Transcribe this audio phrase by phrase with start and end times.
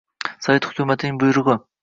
[0.45, 1.59] Sovet hukumatining buyrug‘i!